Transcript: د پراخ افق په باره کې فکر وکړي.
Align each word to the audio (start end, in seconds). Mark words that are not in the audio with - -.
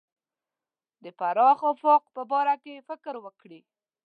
د 1.03 1.05
پراخ 1.19 1.59
افق 1.73 2.01
په 2.15 2.21
باره 2.31 2.55
کې 2.63 2.85
فکر 2.87 3.13
وکړي. 3.25 3.59